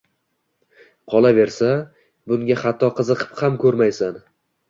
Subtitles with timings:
[1.13, 1.69] Qolaversa,
[2.31, 4.21] bunga hatto qiziqib ham ko’rmaysan